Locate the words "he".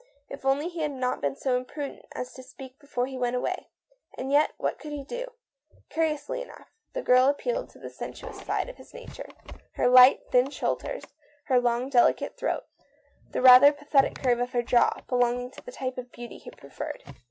0.67-0.79, 3.05-3.19, 4.93-5.03, 16.39-16.49